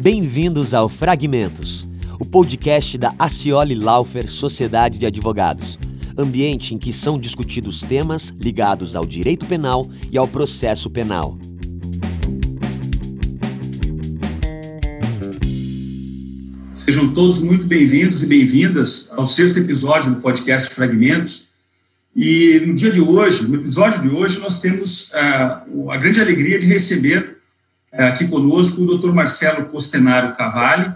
[0.00, 1.90] Bem-vindos ao Fragmentos,
[2.20, 5.76] o podcast da Acioli Laufer Sociedade de Advogados,
[6.16, 11.36] ambiente em que são discutidos temas ligados ao direito penal e ao processo penal.
[16.72, 21.48] Sejam todos muito bem-vindos e bem-vindas ao sexto episódio do podcast Fragmentos.
[22.14, 26.56] E no dia de hoje, no episódio de hoje, nós temos uh, a grande alegria
[26.60, 27.37] de receber
[27.92, 29.12] aqui conosco o Dr.
[29.12, 30.92] Marcelo Costenaro Cavalli,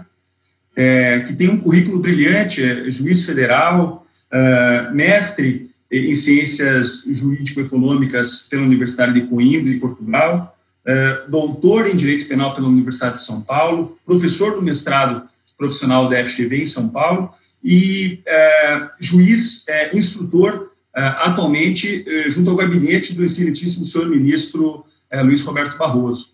[0.75, 8.63] é, que tem um currículo brilhante, é juiz federal, é, mestre em ciências jurídico-econômicas pela
[8.63, 13.97] Universidade de Coimbra, em Portugal, é, doutor em direito penal pela Universidade de São Paulo,
[14.05, 15.23] professor do mestrado
[15.55, 17.29] profissional da FGV em São Paulo
[17.63, 24.85] e é, juiz instrutor atualmente junto ao gabinete do excelentíssimo senhor ministro
[25.23, 26.32] Luiz Roberto Barroso.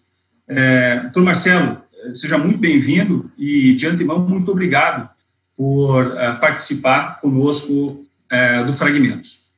[0.52, 1.80] É, doutor Marcelo,
[2.12, 5.08] seja muito bem-vindo e, de antemão, muito obrigado
[5.56, 9.50] por uh, participar conosco uh, do Fragmentos.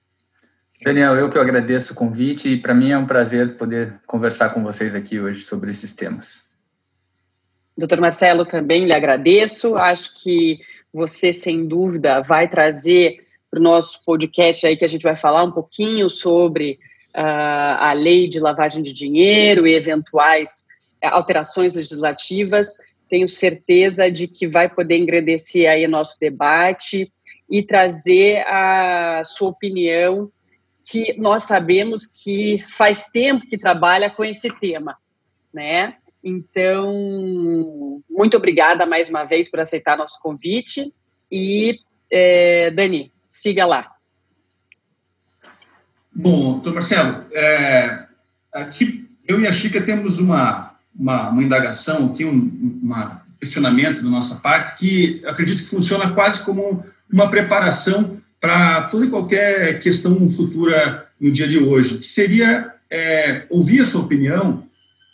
[0.84, 4.50] Daniel, eu que eu agradeço o convite e para mim é um prazer poder conversar
[4.50, 6.50] com vocês aqui hoje sobre esses temas.
[7.78, 9.78] Doutor Marcelo, também lhe agradeço.
[9.78, 10.60] Acho que
[10.94, 15.44] você, sem dúvida, vai trazer para o nosso podcast aí que a gente vai falar
[15.44, 16.80] um pouquinho sobre
[17.16, 20.71] uh, a lei de lavagem de dinheiro e eventuais é,
[21.04, 22.78] alterações legislativas.
[23.10, 27.12] Tenho certeza de que vai poder engrandecer aí nosso debate
[27.50, 30.32] e trazer a sua opinião,
[30.84, 34.98] que nós sabemos que faz tempo que trabalha com esse tema,
[35.54, 35.96] né?
[36.24, 40.94] Então, muito obrigada mais uma vez por aceitar nosso convite
[41.32, 41.80] e,
[42.12, 43.92] é, Dani, siga lá.
[46.14, 48.06] Bom, doutor Marcelo, é,
[48.52, 50.71] aqui eu e a Chica temos uma,
[51.02, 56.46] uma, uma indagação aqui, um uma questionamento da nossa parte, que acredito que funciona quase
[56.46, 62.72] como uma preparação para toda e qualquer questão futura no dia de hoje, que seria
[62.90, 64.64] é, ouvir a sua opinião,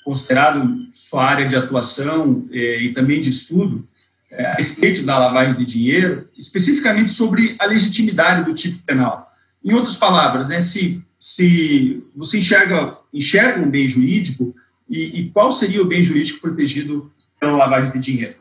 [0.04, 3.86] considerado sua área de atuação é, e também de estudo,
[4.32, 9.32] é, a respeito da lavagem de dinheiro, especificamente sobre a legitimidade do tipo penal.
[9.64, 14.54] Em outras palavras, né, se, se você enxerga, enxerga um bem jurídico
[14.90, 18.36] e, e qual seria o bem jurídico protegido pela lavagem de dinheiro?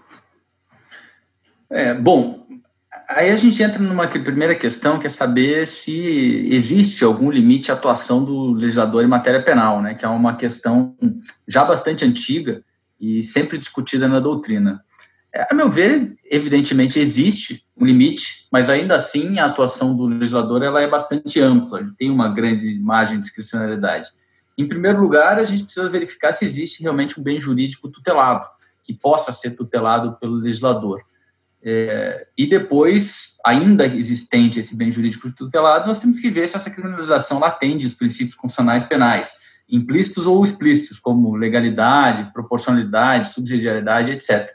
[1.69, 2.47] É, bom,
[3.09, 7.75] aí a gente entra numa primeira questão que é saber se existe algum limite à
[7.75, 10.97] atuação do legislador em matéria penal, né, que é uma questão
[11.47, 12.63] já bastante antiga
[13.01, 14.81] e sempre discutida na doutrina.
[15.35, 20.63] É, a meu ver, evidentemente existe um limite, mas ainda assim a atuação do legislador
[20.63, 24.09] ela é bastante ampla, tem uma grande margem de discricionalidade.
[24.57, 28.47] Em primeiro lugar, a gente precisa verificar se existe realmente um bem jurídico tutelado,
[28.83, 31.03] que possa ser tutelado pelo legislador.
[31.63, 36.71] É, e depois, ainda existente esse bem jurídico tutelado, nós temos que ver se essa
[36.71, 44.55] criminalização atende os princípios constitucionais penais, implícitos ou explícitos, como legalidade, proporcionalidade, subsidiariedade, etc.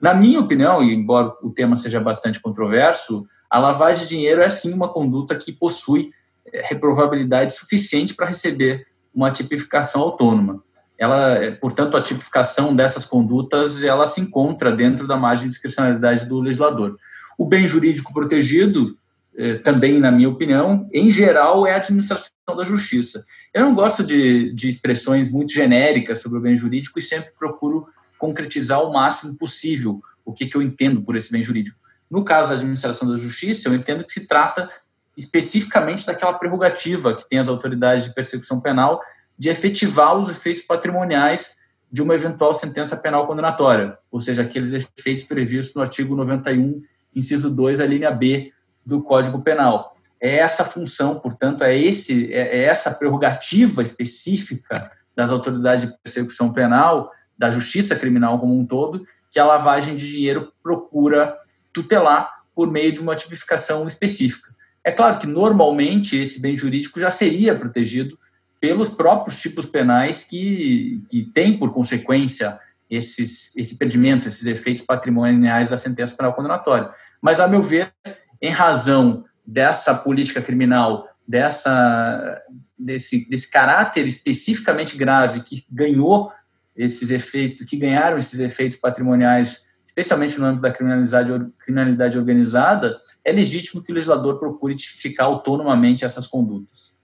[0.00, 4.48] Na minha opinião, e embora o tema seja bastante controverso, a lavagem de dinheiro é
[4.48, 6.10] sim uma conduta que possui
[6.52, 10.62] é, reprovabilidade suficiente para receber uma tipificação autônoma.
[10.98, 16.40] Ela, portanto, a tipificação dessas condutas ela se encontra dentro da margem de discricionalidade do
[16.40, 16.96] legislador.
[17.36, 18.96] O bem jurídico protegido,
[19.36, 23.24] eh, também, na minha opinião, em geral, é a administração da justiça.
[23.52, 27.86] Eu não gosto de, de expressões muito genéricas sobre o bem jurídico e sempre procuro
[28.18, 31.76] concretizar o máximo possível o que, que eu entendo por esse bem jurídico.
[32.08, 34.70] No caso da administração da justiça, eu entendo que se trata
[35.16, 39.00] especificamente daquela prerrogativa que tem as autoridades de persecução penal
[39.38, 41.56] de efetivar os efeitos patrimoniais
[41.90, 46.82] de uma eventual sentença penal condenatória, ou seja, aqueles efeitos previstos no artigo 91,
[47.14, 48.50] inciso 2, a linha B
[48.84, 49.94] do Código Penal.
[50.18, 56.52] É essa função, portanto, é, esse, é, é essa prerrogativa específica das autoridades de persecução
[56.52, 61.36] penal, da justiça criminal como um todo, que a lavagem de dinheiro procura
[61.72, 64.54] tutelar por meio de uma tipificação específica.
[64.84, 68.18] É claro que normalmente esse bem jurídico já seria protegido
[68.60, 72.58] pelos próprios tipos penais que, que têm por consequência
[72.88, 76.90] esses, esse impedimento, esses efeitos patrimoniais da sentença penal condenatória.
[77.20, 77.92] Mas, a meu ver,
[78.40, 82.40] em razão dessa política criminal, dessa,
[82.78, 86.32] desse, desse caráter especificamente grave que ganhou
[86.76, 93.30] esses efeitos, que ganharam esses efeitos patrimoniais, especialmente no âmbito da criminalidade, criminalidade organizada, é
[93.30, 96.94] legítimo que o legislador procure tipificar autonomamente essas condutas.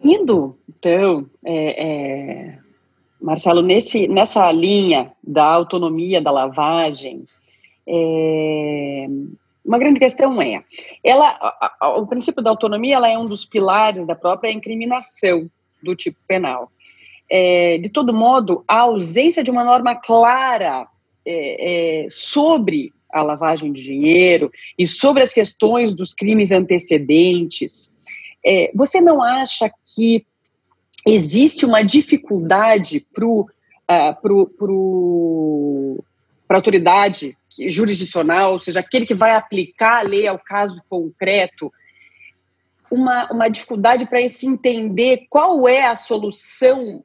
[0.00, 2.58] Indo, então, é, é,
[3.20, 7.24] Marcelo, nesse, nessa linha da autonomia da lavagem,
[7.86, 9.06] é,
[9.62, 10.64] uma grande questão é,
[11.04, 11.38] ela,
[11.98, 15.50] o princípio da autonomia ela é um dos pilares da própria incriminação
[15.82, 16.72] do tipo penal.
[17.30, 20.86] É, de todo modo, a ausência de uma norma clara
[21.26, 27.98] é, é, sobre a lavagem de dinheiro e sobre as questões dos crimes antecedentes,
[28.44, 30.26] é, você não acha que
[31.06, 33.46] existe uma dificuldade para uh,
[36.48, 37.36] a autoridade
[37.68, 41.72] jurisdicional, ou seja, aquele que vai aplicar a lei ao caso concreto,
[42.90, 47.04] uma, uma dificuldade para se entender qual é a solução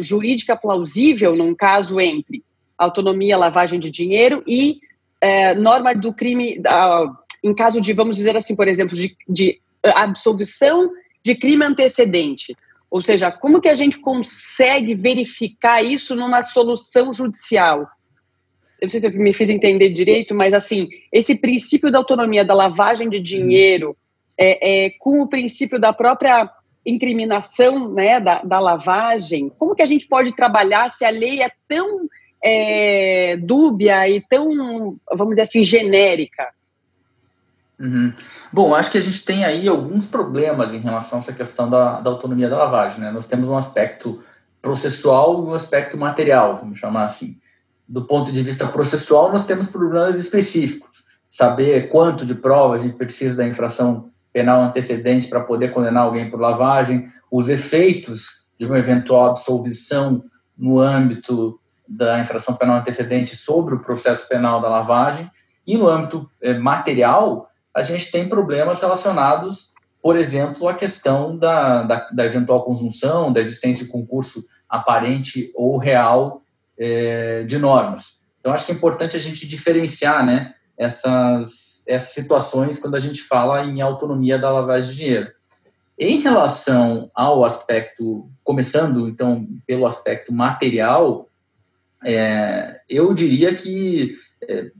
[0.00, 2.42] jurídica plausível num caso entre
[2.78, 4.80] autonomia, lavagem de dinheiro e
[5.22, 6.62] uh, norma do crime,
[7.42, 10.90] em caso de, vamos dizer assim, por exemplo, de, de absolvição
[11.22, 12.56] de crime antecedente.
[12.90, 17.80] Ou seja, como que a gente consegue verificar isso numa solução judicial?
[18.80, 22.44] Eu não sei se eu me fiz entender direito, mas assim, esse princípio da autonomia
[22.44, 23.96] da lavagem de dinheiro
[24.38, 26.48] é, é, com o princípio da própria
[26.86, 31.50] incriminação né, da, da, lavagem, como que a gente pode trabalhar se a lei é
[31.66, 32.08] tão
[32.42, 36.46] é, dúbia e tão, vamos dizer assim, genérica?
[37.78, 38.12] Uhum.
[38.52, 42.00] Bom, acho que a gente tem aí alguns problemas em relação a essa questão da,
[42.00, 43.00] da autonomia da lavagem.
[43.00, 43.10] Né?
[43.10, 44.22] Nós temos um aspecto
[44.62, 47.38] processual e um aspecto material, vamos chamar assim.
[47.88, 51.06] Do ponto de vista processual, nós temos problemas específicos.
[51.28, 56.30] Saber quanto de prova a gente precisa da infração penal antecedente para poder condenar alguém
[56.30, 60.22] por lavagem, os efeitos de uma eventual absolvição
[60.56, 61.58] no âmbito
[61.88, 65.28] da infração penal antecedente sobre o processo penal da lavagem,
[65.66, 71.82] e no âmbito eh, material, a gente tem problemas relacionados, por exemplo, à questão da,
[71.82, 76.42] da, da eventual conjunção, da existência de concurso aparente ou real
[76.78, 78.20] eh, de normas.
[78.38, 83.20] Então, acho que é importante a gente diferenciar, né, essas, essas situações quando a gente
[83.20, 85.32] fala em autonomia da lavagem de dinheiro.
[85.98, 91.28] Em relação ao aspecto, começando então pelo aspecto material,
[92.06, 94.16] é, eu diria que
[94.48, 94.70] é,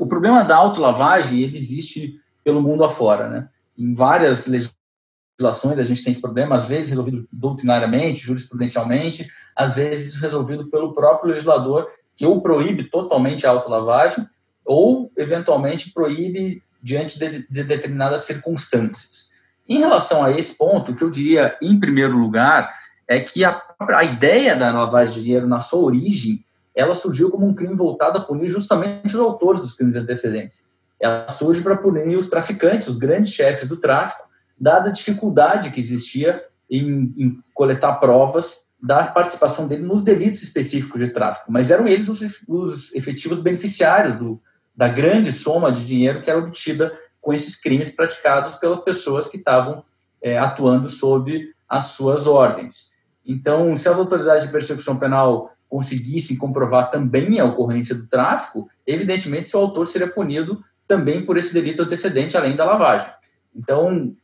[0.00, 3.48] o problema da autolavagem ele existe pelo mundo afora, né?
[3.78, 10.16] Em várias legislações a gente tem esse problema, às vezes resolvido doutrinariamente, jurisprudencialmente, às vezes
[10.16, 14.26] resolvido pelo próprio legislador que ou proíbe totalmente a autolavagem
[14.66, 19.32] ou, eventualmente, proíbe diante de, de determinadas circunstâncias.
[19.68, 22.72] Em relação a esse ponto, o que eu diria, em primeiro lugar,
[23.08, 27.46] é que a, a ideia da lavagem de dinheiro, na sua origem, ela surgiu como
[27.46, 30.68] um crime voltado a punir justamente os autores dos crimes antecedentes.
[31.00, 34.28] Ela surge para punir os traficantes, os grandes chefes do tráfico,
[34.58, 41.00] dada a dificuldade que existia em, em coletar provas da participação dele nos delitos específicos
[41.00, 41.50] de tráfico.
[41.50, 44.40] Mas eram eles os, os efetivos beneficiários do,
[44.76, 49.36] da grande soma de dinheiro que era obtida com esses crimes praticados pelas pessoas que
[49.36, 49.82] estavam
[50.22, 52.94] é, atuando sob as suas ordens.
[53.24, 59.46] Então, se as autoridades de persecução penal conseguissem comprovar também a ocorrência do tráfico, evidentemente
[59.46, 63.08] seu autor seria punido também por esse delito antecedente, além da lavagem.
[63.54, 64.14] Então,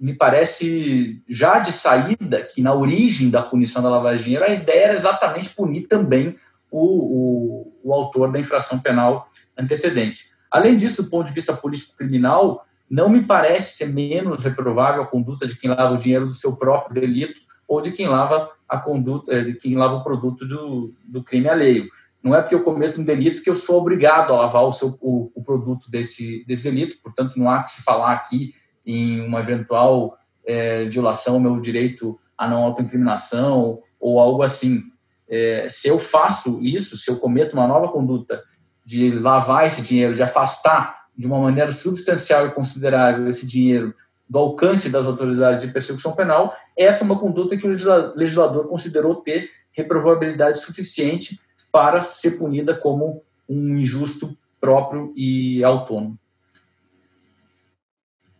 [0.00, 4.54] me parece já de saída que na origem da punição da lavagem de dinheiro a
[4.54, 6.38] ideia era exatamente punir também
[6.70, 10.26] o, o, o autor da infração penal antecedente.
[10.50, 15.46] Além disso, do ponto de vista político-criminal, não me parece ser menos reprovável a conduta
[15.46, 19.32] de quem lava o dinheiro do seu próprio delito ou de quem lava a conduta,
[19.32, 21.86] eh, de quem lava o produto do, do crime alheio.
[22.22, 24.98] Não é porque eu cometo um delito que eu sou obrigado a lavar o, seu,
[25.00, 29.40] o, o produto desse, desse delito, portanto, não há que se falar aqui em uma
[29.40, 34.82] eventual é, violação ao meu direito à não autoincriminação ou algo assim.
[35.28, 38.42] É, se eu faço isso, se eu cometo uma nova conduta
[38.88, 43.94] de lavar esse dinheiro, de afastar de uma maneira substancial e considerável esse dinheiro
[44.26, 49.16] do alcance das autoridades de persecução penal, essa é uma conduta que o legislador considerou
[49.16, 51.38] ter reprovabilidade suficiente
[51.70, 56.18] para ser punida como um injusto próprio e autônomo.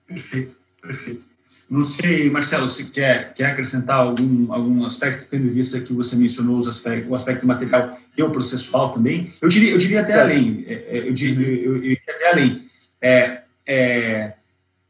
[0.06, 1.26] Perfeito, perfeito.
[1.70, 6.58] Não sei, Marcelo, se quer, quer acrescentar algum, algum aspecto, tendo visto que você mencionou
[6.58, 9.30] os aspectos, o aspecto material e o processual também.
[9.42, 10.22] Eu diria, eu diria até certo.
[10.22, 10.64] além.
[10.66, 12.62] É, é, eu, diria, eu, eu, diria até além.
[13.02, 14.32] É, é,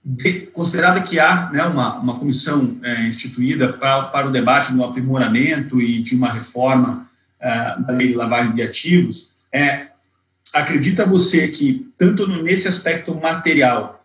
[0.05, 4.85] de, considerado que há né, uma, uma comissão é, instituída para, para o debate do
[4.85, 7.09] aprimoramento e de uma reforma
[7.41, 7.49] é,
[7.81, 9.89] da lei de lavagem de ativos, é,
[10.55, 13.98] acredita você que, tanto nesse aspecto material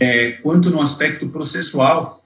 [0.00, 2.22] é, quanto no aspecto processual,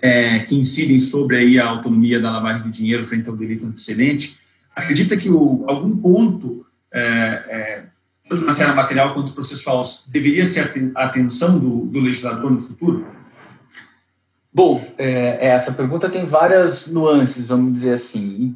[0.00, 4.38] é, que incidem sobre aí a autonomia da lavagem de dinheiro frente ao delito antecedente,
[4.74, 7.84] acredita que o, algum ponto, é, é,
[8.28, 13.06] tanto na matéria material quanto processual, deveria ser a atenção do, do legislador no futuro?
[14.52, 18.54] Bom, é, essa pergunta tem várias nuances, vamos dizer assim.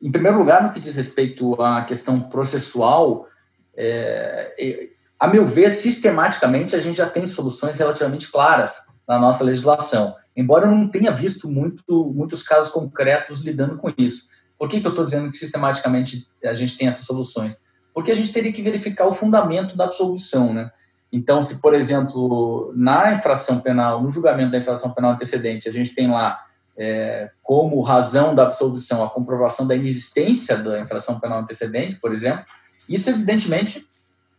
[0.00, 3.28] Em, primeiro lugar, no que diz respeito à questão processual,
[3.76, 10.14] é, a meu ver, sistematicamente, a gente já tem soluções relativamente claras na nossa legislação,
[10.36, 14.26] embora eu não tenha visto muito, muitos casos concretos lidando com isso.
[14.58, 17.56] Por que, que eu estou dizendo que sistematicamente a gente tem essas soluções?
[17.94, 20.70] Porque a gente teria que verificar o fundamento da absolvição, né?
[21.10, 25.94] Então, se, por exemplo, na infração penal, no julgamento da infração penal antecedente, a gente
[25.94, 26.38] tem lá
[26.76, 32.44] é, como razão da absolvição a comprovação da inexistência da infração penal antecedente, por exemplo,
[32.88, 33.88] isso evidentemente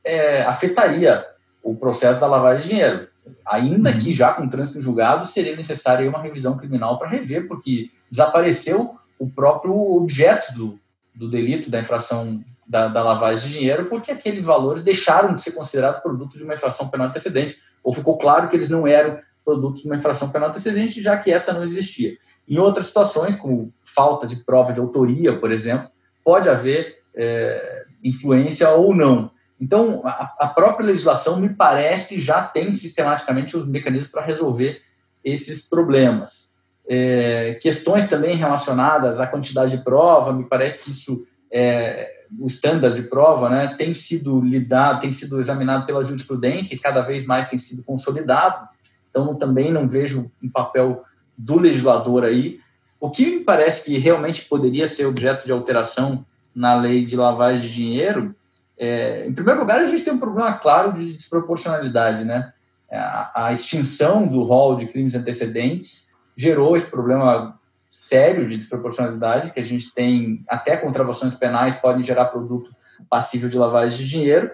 [0.09, 1.25] é, afetaria
[1.61, 3.07] o processo da lavagem de dinheiro.
[3.45, 3.99] Ainda uhum.
[3.99, 9.29] que já com trânsito julgado, seria necessária uma revisão criminal para rever, porque desapareceu o
[9.29, 10.79] próprio objeto do,
[11.13, 15.51] do delito, da infração da, da, lavagem de dinheiro, porque aqueles valores deixaram de ser
[15.51, 19.81] considerados produtos de uma infração penal antecedente, ou ficou claro que eles não eram produtos
[19.81, 22.17] de uma infração penal antecedente, já que essa não existia.
[22.47, 25.89] Em outras situações, como falta de prova de autoria, por exemplo,
[26.23, 29.31] pode haver é, influência ou não.
[29.59, 34.81] Então, a, a própria legislação, me parece, já tem sistematicamente os mecanismos para resolver
[35.23, 36.49] esses problemas
[36.89, 41.23] é, questões também relacionadas à quantidade de prova, me parece que isso,
[41.53, 46.79] é, o estándar de prova, né, tem sido lidado, tem sido examinado pela jurisprudência e
[46.79, 48.67] cada vez mais tem sido consolidado,
[49.07, 51.03] então também não vejo um papel
[51.37, 52.59] do legislador aí.
[52.99, 56.25] O que me parece que realmente poderia ser objeto de alteração
[56.55, 58.35] na lei de lavagem de dinheiro,
[58.79, 62.53] é, em primeiro lugar, a gente tem um problema claro de desproporcionalidade, né?
[62.89, 67.59] A, a extinção do rol de crimes antecedentes gerou esse problema
[67.89, 72.73] sério de desproporcionalidade, que a gente tem até contravenções penais podem gerar produto
[73.09, 74.49] passível de lavagem de dinheiro.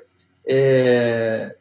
[0.48, 1.56] É,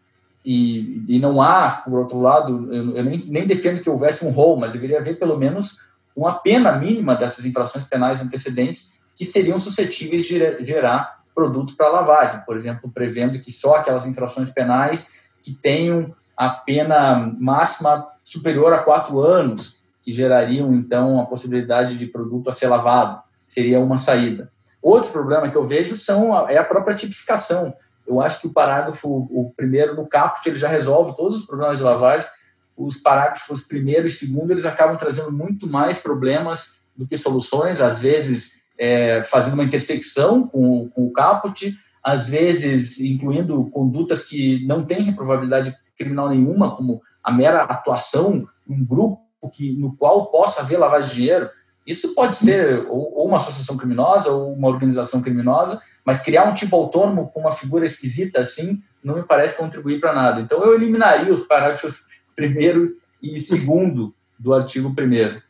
[0.45, 4.31] e, e, não há, por outro lado, eu, eu nem, nem, defendo que houvesse um
[4.31, 5.79] rol, mas deveria haver pelo menos
[6.17, 12.41] uma pena mínima dessas infrações penais antecedentes que seriam suscetíveis de gerar produto para lavagem,
[12.47, 18.79] por exemplo, prevendo que só aquelas infrações penais que tenham a pena máxima superior a
[18.79, 23.23] quatro anos que gerariam, então, a possibilidade de produto a ser lavado.
[23.47, 24.51] Seria uma saída.
[24.83, 27.75] Outro problema que eu vejo são a, é a própria tipificação.
[28.07, 31.79] Eu acho que o parágrafo, o primeiro, no caput, ele já resolve todos os problemas
[31.79, 32.29] de lavagem.
[32.77, 38.01] Os parágrafos primeiro e segundo, eles acabam trazendo muito mais problemas do que soluções, às
[38.01, 44.85] vezes é, fazendo uma intersecção com, com o caput, às vezes incluindo condutas que não
[44.85, 50.79] têm reprovabilidade criminal nenhuma, como a mera atuação um grupo que, no qual possa haver
[50.79, 51.51] lavagem de dinheiro,
[51.87, 56.55] isso pode ser ou, ou, uma associação criminosa ou uma organização criminosa, mas criar um
[56.55, 60.41] tipo autônomo com uma figura esquisita assim não me parece contribuir para nada.
[60.41, 62.03] Então eu eliminaria os parágrafos
[62.35, 65.43] primeiro e segundo do artigo primeiro.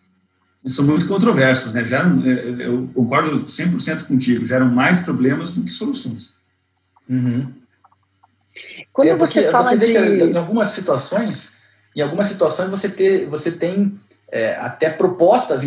[0.66, 1.84] São muito controversos, né?
[1.84, 6.34] Geram, é, é, eu concordo 100% contigo, geram mais problemas do que soluções.
[7.08, 7.52] Uhum.
[8.92, 10.24] Quando é você fala você de...
[10.24, 11.54] em algumas situações
[11.94, 13.98] em algumas situações você, ter, você tem
[14.30, 15.62] é, até propostas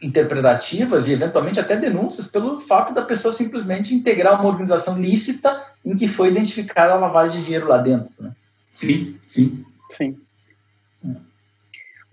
[0.00, 5.96] interpretativas e eventualmente até denúncias pelo fato da pessoa simplesmente integrar uma organização lícita em
[5.96, 8.10] que foi identificada a lavagem de dinheiro lá dentro.
[8.20, 8.32] Né?
[8.70, 9.64] Sim, sim.
[9.90, 10.16] Sim.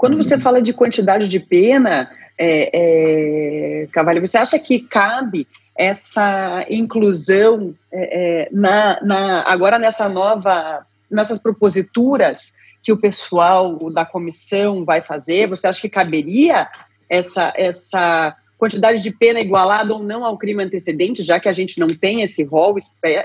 [0.03, 6.65] Quando você fala de quantidade de pena, é, é, Cavalho, você acha que cabe essa
[6.69, 14.83] inclusão é, é na, na, agora nessa nova, nessas proposituras que o pessoal da comissão
[14.83, 15.47] vai fazer?
[15.47, 16.67] Você acha que caberia
[17.09, 21.79] essa, essa quantidade de pena igualada ou não ao crime antecedente, já que a gente
[21.79, 22.75] não tem esse rol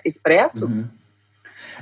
[0.05, 0.67] expresso?
[0.67, 0.87] Uhum.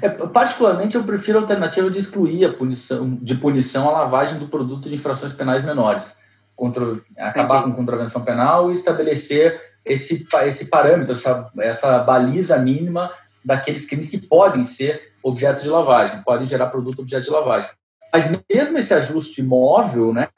[0.00, 4.48] É, particularmente, eu prefiro a alternativa de excluir a punição, de punição a lavagem do
[4.48, 6.16] produto de infrações penais menores,
[6.54, 7.70] contra, acabar Entendi.
[7.70, 13.10] com contravenção penal e estabelecer esse, esse parâmetro, essa, essa baliza mínima
[13.44, 17.70] daqueles crimes que podem ser objeto de lavagem, podem gerar produto objeto de lavagem.
[18.12, 20.28] Mas mesmo esse ajuste móvel, né,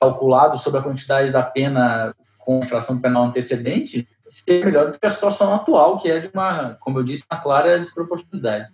[0.00, 5.10] calculado sobre a quantidade da pena com infração penal antecedente, seria melhor do que a
[5.10, 8.70] situação atual, que é de uma, como eu disse, uma clara desproporcionalidade.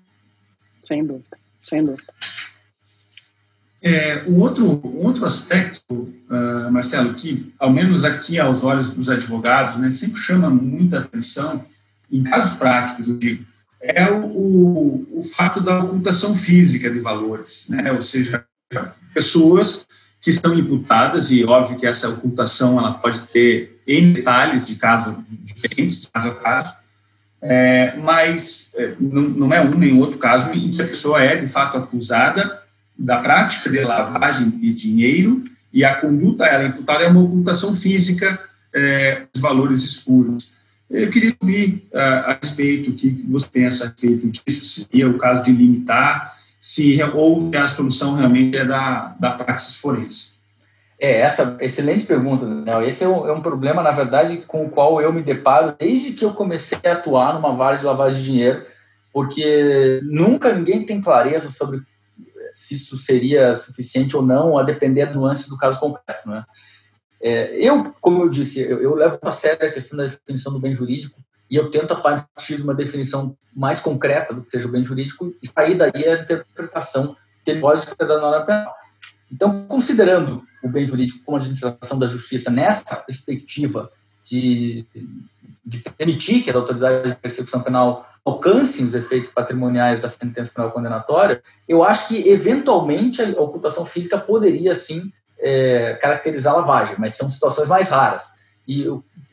[0.83, 2.13] Sem dúvida, sem dúvida.
[3.83, 9.77] É, um, outro, outro aspecto, uh, Marcelo, que, ao menos aqui aos olhos dos advogados,
[9.79, 11.65] né, sempre chama muita atenção,
[12.13, 13.45] em casos práticos, eu digo,
[13.81, 17.91] é o, o, o fato da ocultação física de valores, né?
[17.93, 18.45] ou seja,
[19.15, 19.87] pessoas
[20.21, 25.25] que são imputadas, e óbvio que essa ocultação ela pode ter em detalhes de caso
[25.29, 26.75] diferentes, caso a caso,
[27.43, 31.37] é, mas é, não, não, é um nem outro caso em que a pessoa é
[31.37, 32.61] de fato acusada
[32.99, 35.43] da prática de lavagem de dinheiro
[35.73, 38.39] e a conduta ela imputada é uma ocultação física
[38.75, 40.53] é, dos valores escuros.
[40.91, 45.17] Eu queria ouvir a, a respeito o que você pensa a respeito disso, seria o
[45.17, 50.40] caso de limitar, se ou se a solução realmente é da, da praxis forense.
[51.01, 52.83] É, essa excelente pergunta, Daniel.
[52.83, 56.13] Esse é um, é um, problema, na verdade, com o qual eu me deparo desde
[56.13, 58.67] que eu comecei a atuar numa vara de lavagem de dinheiro,
[59.11, 61.81] porque nunca ninguém tem clareza sobre
[62.53, 66.29] se isso seria suficiente ou não, a depender do nuances do caso concreto.
[66.29, 66.45] Né?
[67.23, 70.61] É, eu, como eu disse, eu, eu, levo a sério a questão da definição do
[70.61, 71.19] bem jurídico
[71.51, 74.85] e eu tento, a partir de uma definição mais concreta do que seja o bem
[74.85, 78.80] jurídico, sair daí a interpretação teológica da norma penal.
[79.33, 83.91] Então, considerando o bem jurídico como administração da justiça nessa perspectiva
[84.25, 84.85] de,
[85.65, 90.71] de permitir que as autoridades de persecução penal alcancem os efeitos patrimoniais da sentença penal
[90.71, 97.15] condenatória, eu acho que, eventualmente, a ocultação física poderia, sim, é, caracterizar a lavagem, mas
[97.15, 98.41] são situações mais raras.
[98.69, 98.87] E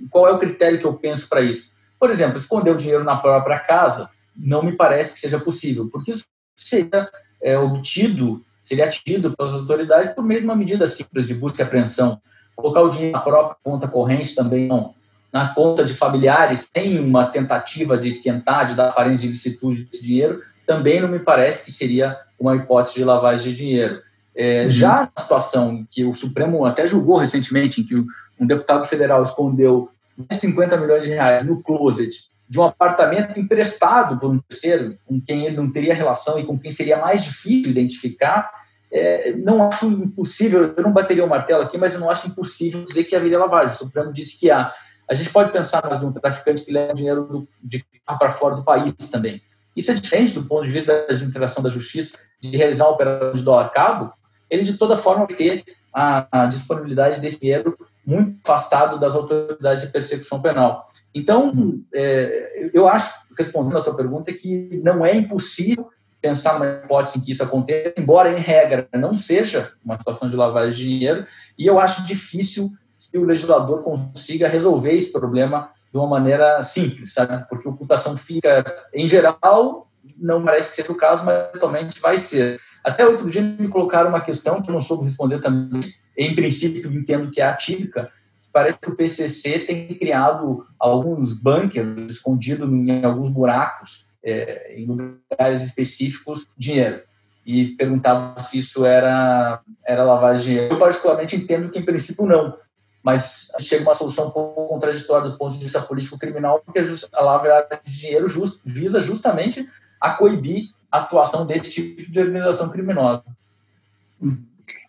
[0.10, 1.78] qual é o critério que eu penso para isso?
[2.00, 6.12] Por exemplo, esconder o dinheiro na própria casa não me parece que seja possível, porque
[6.12, 6.26] isso
[6.56, 7.10] seria
[7.42, 11.66] é, obtido seria atingido pelas autoridades por meio de uma medida simples de busca e
[11.66, 12.20] apreensão.
[12.56, 14.94] Colocar o dinheiro na própria conta corrente também não.
[15.32, 20.06] Na conta de familiares, sem uma tentativa de esquentar, de dar aparência de ilicitude desse
[20.06, 24.02] dinheiro, também não me parece que seria uma hipótese de lavagem de dinheiro.
[24.36, 24.70] É, uhum.
[24.70, 27.96] Já na situação que o Supremo até julgou recentemente, em que
[28.40, 29.90] um deputado federal escondeu
[30.32, 35.46] 50 milhões de reais no closet de um apartamento emprestado por um terceiro, com quem
[35.46, 38.50] ele não teria relação e com quem seria mais difícil identificar,
[38.92, 42.84] é, não acho impossível, eu não bateria o martelo aqui, mas eu não acho impossível
[42.84, 43.74] dizer que haveria lavagem.
[43.74, 44.74] O Supremo disse que há.
[45.10, 48.56] A gente pode pensar mais de um traficante que leva dinheiro do, de para fora
[48.56, 49.42] do país também.
[49.76, 53.32] Isso é diferente do ponto de vista da administração da justiça, de realizar uma operação
[53.32, 54.14] de dólar cabo,
[54.50, 59.84] ele de toda forma vai ter a, a disponibilidade desse dinheiro muito afastado das autoridades
[59.84, 60.86] de persecução penal.
[61.14, 61.54] Então,
[61.94, 65.90] é, eu acho, respondendo a tua pergunta, que não é impossível
[66.28, 70.36] pensar numa hipótese em que isso aconteça, embora em regra não seja uma situação de
[70.36, 71.26] lavagem de dinheiro,
[71.58, 72.70] e eu acho difícil
[73.12, 77.46] que o legislador consiga resolver esse problema de uma maneira simples, sabe?
[77.48, 82.60] Porque ocultação física, em geral, não parece que seja o caso, mas atualmente vai ser.
[82.84, 86.92] Até outro dia me colocaram uma questão que eu não soube responder também, em princípio
[86.92, 88.12] entendo que é atípica,
[88.52, 95.64] parece que o PCC tem criado alguns bunkers escondidos em alguns buracos, é, em lugares
[95.64, 97.02] específicos, dinheiro.
[97.46, 100.74] E perguntava se isso era, era lavagem de dinheiro.
[100.74, 102.58] Eu, particularmente, entendo que, em princípio, não.
[103.02, 106.80] Mas chega uma solução um pouco contraditória do ponto de vista político-criminal, porque
[107.14, 109.68] a lavagem de dinheiro just, visa justamente
[110.02, 113.24] a coibir a atuação desse tipo de organização criminosa.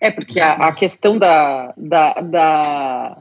[0.01, 3.19] É, porque a, a questão da, da, da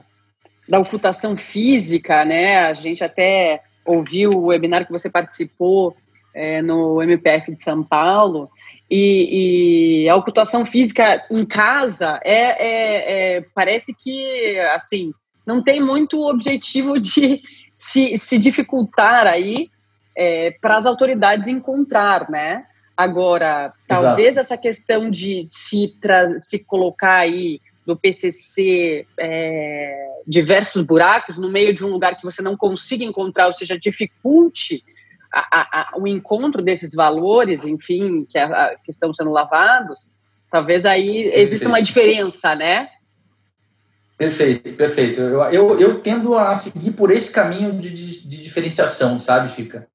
[0.68, 2.66] da ocultação física, né?
[2.66, 5.96] A gente até ouviu o webinar que você participou
[6.38, 8.50] é, no MPF de São Paulo.
[8.90, 15.12] E, e, a ocultação física em casa é, é, é, parece que assim
[15.46, 17.42] não tem muito objetivo de
[17.76, 19.70] se, se dificultar aí
[20.16, 22.64] é, para as autoridades encontrar, né?
[22.96, 24.40] Agora, talvez Exato.
[24.40, 25.94] essa questão de se,
[26.40, 32.42] se colocar aí do PCC é, diversos buracos no meio de um lugar que você
[32.42, 34.84] não consiga encontrar, ou seja, dificulte
[35.34, 38.40] a, a, a, o encontro desses valores, enfim, que,
[38.84, 40.14] que, estão sendo lavados,
[40.52, 42.90] talvez aí exista uma diferença, né?
[44.18, 45.20] Perfeito, perfeito.
[45.20, 49.88] Eu, eu, eu, tendo a seguir por esse caminho de, de, de diferenciação, sabe, Chica?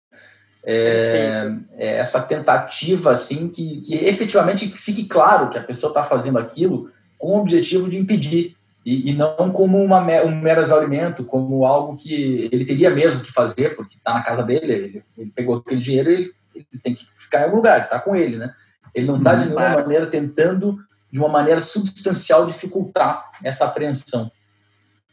[0.65, 6.39] É, é essa tentativa, assim, que, que efetivamente fique claro que a pessoa está fazendo
[6.39, 11.65] aquilo com o objetivo de impedir e, e não como uma, um mero exaurimento, como
[11.65, 15.57] algo que ele teria mesmo que fazer, porque está na casa dele, ele, ele, pegou
[15.57, 18.53] aquele dinheiro e ele, ele, tem que ficar em algum lugar, está com ele, né?
[18.95, 19.83] Ele não está de nenhuma claro.
[19.83, 20.79] maneira tentando,
[21.11, 24.31] de uma maneira substancial, dificultar essa apreensão.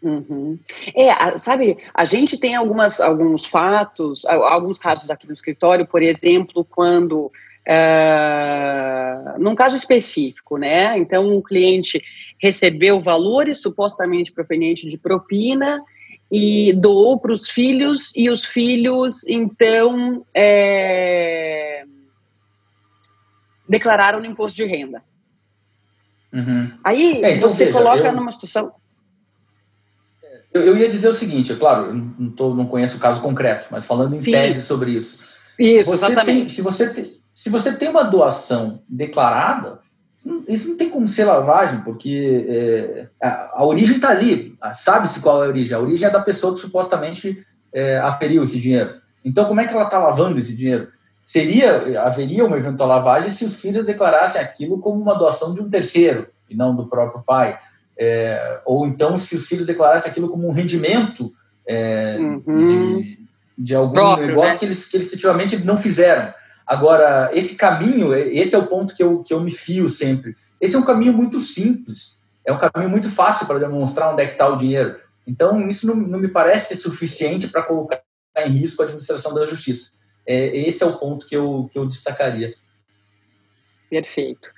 [0.01, 0.58] Uhum.
[0.95, 6.65] É, sabe, a gente tem algumas, alguns fatos, alguns casos aqui no escritório, por exemplo,
[6.65, 7.32] quando
[7.69, 10.97] Uh, num caso específico, né?
[10.97, 12.03] Então, o cliente
[12.39, 15.79] recebeu valores supostamente provenientes de propina
[16.32, 21.84] e doou para os filhos, e os filhos, então, é,
[23.67, 25.03] declararam no imposto de renda.
[26.34, 26.71] Uhum.
[26.84, 28.71] Aí é, então, você seja, coloca eu, numa situação.
[30.53, 33.21] Eu, eu, ia dizer o seguinte, é claro, eu não, tô, não conheço o caso
[33.21, 34.32] concreto, mas falando em Sim.
[34.32, 35.19] tese sobre isso.
[35.58, 36.39] Isso, você exatamente.
[36.39, 39.79] Tem, se, você tem, se você tem uma doação declarada,
[40.47, 45.41] isso não tem como ser lavagem, porque é, a, a, origem está ali, sabe-se qual
[45.41, 45.75] é a origem.
[45.75, 48.95] A origem é da pessoa que supostamente é, aferiu esse dinheiro.
[49.23, 50.89] Então, como é que ela está lavando esse dinheiro?
[51.23, 55.69] Seria, haveria uma eventual lavagem se os filhos declarassem aquilo como uma doação de um
[55.69, 57.57] terceiro e não do próprio pai.
[57.97, 61.33] É, ou então se os filhos declarassem aquilo como um rendimento
[61.67, 62.65] é, uhum.
[62.65, 63.19] de,
[63.57, 64.57] de, algum próprio, negócio né?
[64.57, 66.33] que, eles, que eles efetivamente não fizeram.
[66.69, 70.36] Agora, esse caminho, esse é o ponto que eu, que eu me fio sempre.
[70.62, 74.27] Esse é um caminho muito simples, é um caminho muito fácil para demonstrar onde é
[74.27, 74.99] que está o dinheiro.
[75.25, 78.03] Então, isso não, não me parece suficiente para colocar
[78.38, 79.97] em risco a administração da justiça.
[80.27, 82.53] É, esse é o ponto que eu, que eu destacaria.
[83.89, 84.51] Perfeito.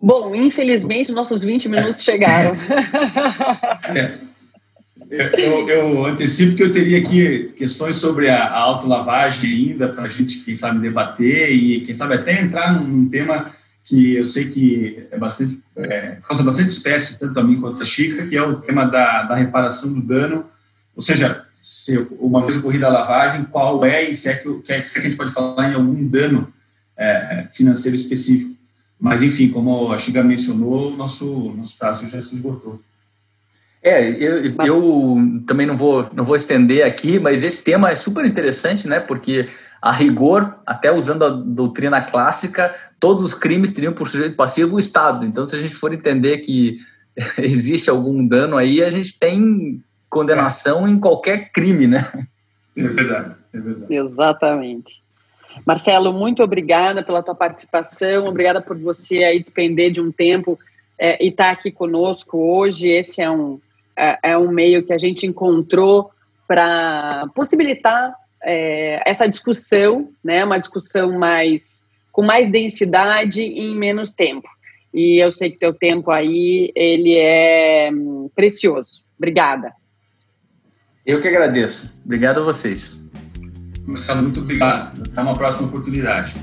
[0.00, 2.52] Bom, infelizmente, nossos 20 minutos chegaram.
[5.12, 5.46] É.
[5.46, 10.08] Eu, eu, antecipo que eu teria aqui questões sobre a, a autolavagem ainda para a
[10.08, 13.50] gente, quem sabe, debater e, quem sabe, até entrar num, num tema
[13.84, 17.84] que eu sei que é bastante, é, causa bastante espécie, tanto a mim quanto a
[17.84, 20.46] Chica, que é o tema da, da reparação do dano,
[20.96, 24.72] ou seja, se uma vez ocorrida a lavagem, qual é e se é que, se
[24.72, 26.50] é que a gente pode falar em algum dano
[26.96, 28.56] é, financeiro específico.
[28.98, 32.80] Mas, enfim, como a Chica mencionou, nosso, nosso prazo já se esgotou.
[33.82, 34.68] É, eu, mas...
[34.68, 39.00] eu também não vou, não vou estender aqui, mas esse tema é super interessante, né?
[39.00, 39.48] Porque,
[39.80, 44.78] a rigor, até usando a doutrina clássica, todos os crimes teriam por sujeito passivo o
[44.78, 45.26] Estado.
[45.26, 46.78] Então, se a gente for entender que
[47.38, 50.90] existe algum dano aí, a gente tem condenação é.
[50.90, 52.08] em qualquer crime, né?
[52.76, 53.94] É verdade, é verdade.
[53.94, 55.02] Exatamente.
[55.66, 60.58] Marcelo, muito obrigada pela tua participação, obrigada por você aí despender de um tempo
[60.98, 62.88] é, e estar tá aqui conosco hoje.
[62.88, 63.60] Esse é um,
[63.96, 66.10] é, é um meio que a gente encontrou
[66.46, 74.10] para possibilitar é, essa discussão, né, uma discussão mais com mais densidade e em menos
[74.10, 74.46] tempo.
[74.92, 79.02] E eu sei que teu tempo aí, ele é hum, precioso.
[79.16, 79.72] Obrigada.
[81.06, 81.98] Eu que agradeço.
[82.04, 83.02] Obrigado a vocês.
[83.86, 85.02] Marcelo, muito obrigado.
[85.10, 86.34] Até uma próxima oportunidade.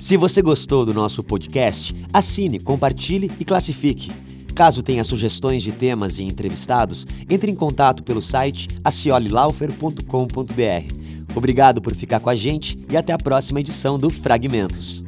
[0.00, 4.10] Se você gostou do nosso podcast, assine, compartilhe e classifique.
[4.56, 11.36] Caso tenha sugestões de temas e entrevistados, entre em contato pelo site aciolilaufer.com.br.
[11.36, 15.04] Obrigado por ficar com a gente e até a próxima edição do Fragmentos.